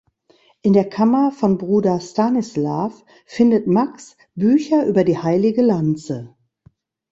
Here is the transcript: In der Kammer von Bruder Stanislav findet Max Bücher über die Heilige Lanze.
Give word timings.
In 0.63 0.73
der 0.73 0.89
Kammer 0.89 1.31
von 1.31 1.59
Bruder 1.59 1.99
Stanislav 1.99 3.05
findet 3.27 3.67
Max 3.67 4.17
Bücher 4.33 4.87
über 4.87 5.03
die 5.03 5.19
Heilige 5.19 5.61
Lanze. 5.61 6.35